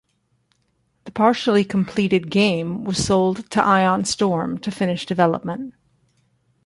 The 1.03 1.11
partially 1.11 1.63
completed 1.63 2.31
game 2.31 2.85
was 2.85 3.05
sold 3.05 3.47
to 3.51 3.63
Ion 3.63 4.03
Storm 4.05 4.57
to 4.61 4.71
finish 4.71 5.05
development. 5.05 5.75